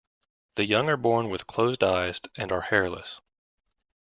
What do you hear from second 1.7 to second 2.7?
eyes and are